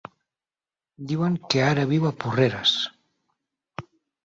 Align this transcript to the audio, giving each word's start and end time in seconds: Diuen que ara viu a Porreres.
Diuen 1.11 1.35
que 1.51 1.61
ara 1.67 1.85
viu 1.93 2.09
a 2.11 2.15
Porreres. 2.25 2.75